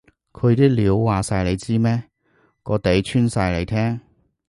[0.33, 2.05] 佢啲料話晒你知咩？
[2.63, 4.01] 個底穿晒你聽？